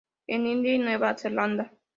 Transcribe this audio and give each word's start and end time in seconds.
En 0.25 0.47
India 0.47 0.73
y 0.73 0.79
Nueva 0.79 1.15
Zelanda. 1.15 1.71